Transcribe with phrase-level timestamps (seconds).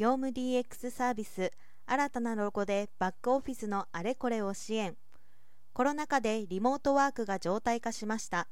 [0.00, 1.52] 業務 DX サービス
[1.84, 4.96] 新たなロゴでバックオフィスのあれこれを支援。
[5.74, 8.48] コロナ禍でリモートワークが常態化しました。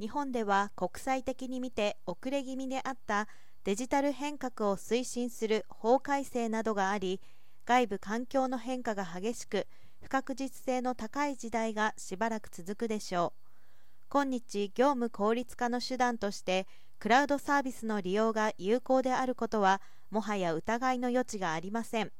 [0.00, 3.28] 日本では国際的に見て遅れ気味であった
[3.62, 7.20] デジタル変革を推進する法改正などがあり
[7.64, 9.68] 外部環境の変化が激しく
[10.02, 14.02] 不確実性の高い時代がしばらく続くでしょう。
[14.08, 16.66] 今日業務効率化の手段として
[16.98, 19.80] クラウドサービスの利用が有効であることは
[20.12, 22.12] もはや疑いの余地がありません。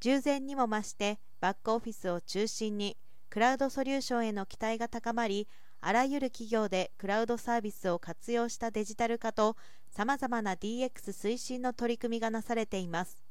[0.00, 2.98] 従前にも増してバックオフィスを中心に
[3.30, 5.48] クラウドソリューションへの期待が高まり
[5.80, 9.56] あらゆる企業でクラウドサービスを活用したデジタル化と
[9.88, 13.22] さまざまな DX 推進の取り組みがなされています。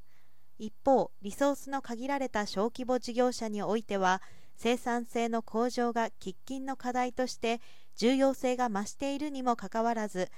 [0.58, 4.22] 一方リソースの限られた小規模事業者においては
[4.58, 7.62] 生産性の向上が喫緊の課題として
[7.96, 10.30] 重要性が増しているにもかかわらず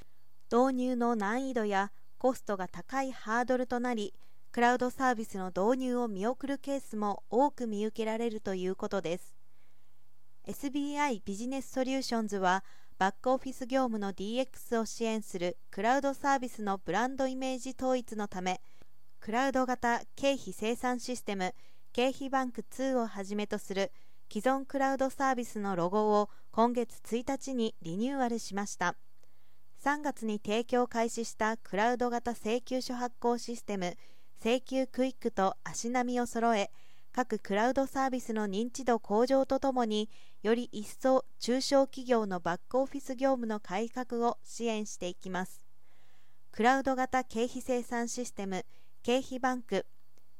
[0.51, 4.13] 導入の難易度やコストが高いハードルとなり
[4.51, 9.33] クラウドサービスの導入を見送るケースも多く見受けられるということです。
[10.47, 12.63] SBI ビジネスソリューションズは
[12.99, 18.61] バックオフィス業務の DX を支援するクラウドサービスのブランドイメージ統一のため
[19.19, 21.55] クラウド型経費生産システム
[21.91, 23.91] 経費バンク2をはじめとする
[24.31, 28.95] 既存クラウドサービスのロゴを今月1日にリニューアルしました。
[29.83, 33.97] 3月に提供開始したクラウド型請求書発行システム
[34.39, 36.69] 請求クイックと足並みを揃え
[37.11, 40.07] 各クラウドサービスの認知度向上とともに
[40.43, 45.61] より一層中小企業のバックオフィス業務の改革を支援していきます。
[46.51, 48.65] クラウド型経費生産システム
[49.03, 49.85] 経費バンク。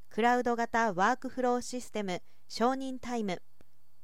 [0.09, 3.41] クラウド型ワークフローシステム承認タイム。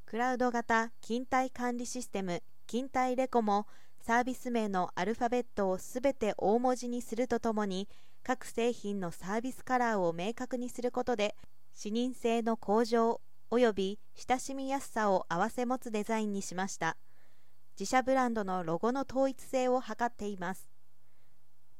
[0.05, 3.65] クラウド型勤怠管理システム勤怠レコも
[4.08, 7.89] サービス名のアルファベットをすべて大文字にするとともに
[8.23, 11.36] 各製品のサービスカラーを明確にすることで
[11.73, 13.19] 視認性の向上
[13.52, 16.95] 及び親しみやすさを併せ持つデザインにしました。
[17.77, 20.70] 自社ブランドのロゴの統一性を図っています。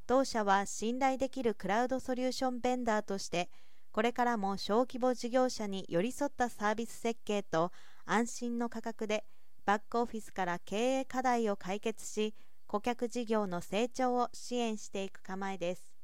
[0.06, 3.50] 同社は信頼できるクラウドソリューションベンダーとして
[3.94, 7.72] これからも小規模事業者に寄り添ったサービス設計と
[8.06, 9.24] 安心の価格で
[9.68, 12.34] バックオフィスから経営課題を解決し
[12.68, 15.97] 顧客事業の成長を支援していく構えです。